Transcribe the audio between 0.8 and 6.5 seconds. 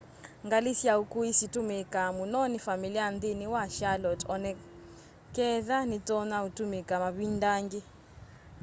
ukui situumiika muno ni familia nthini wa charlotte onaketha nitonya